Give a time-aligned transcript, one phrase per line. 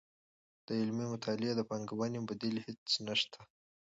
[0.65, 3.39] د علمي مطالعې د پانګوونې بدیل هیڅ نشته.